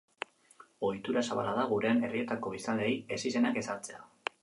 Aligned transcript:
Ohitura 0.87 1.23
zabala 1.29 1.53
da 1.59 1.67
gurean 1.73 2.03
herrietako 2.09 2.57
biztanleei 2.57 2.99
ezizenak 3.19 3.65
jartzea. 3.69 4.07